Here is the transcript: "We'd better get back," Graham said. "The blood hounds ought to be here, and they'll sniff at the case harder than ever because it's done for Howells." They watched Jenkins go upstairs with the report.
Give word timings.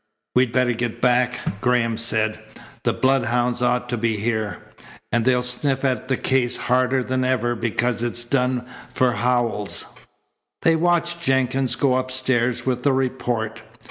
"We'd 0.33 0.51
better 0.51 0.73
get 0.73 0.99
back," 0.99 1.61
Graham 1.61 1.95
said. 1.95 2.39
"The 2.83 2.91
blood 2.93 3.25
hounds 3.25 3.61
ought 3.61 3.87
to 3.89 3.97
be 3.97 4.17
here, 4.17 4.63
and 5.11 5.25
they'll 5.25 5.43
sniff 5.43 5.85
at 5.85 6.07
the 6.07 6.17
case 6.17 6.57
harder 6.57 7.03
than 7.03 7.23
ever 7.23 7.53
because 7.53 8.01
it's 8.01 8.23
done 8.23 8.65
for 8.91 9.11
Howells." 9.11 9.85
They 10.63 10.75
watched 10.75 11.21
Jenkins 11.21 11.75
go 11.75 11.97
upstairs 11.97 12.65
with 12.65 12.81
the 12.81 12.93
report. 12.93 13.61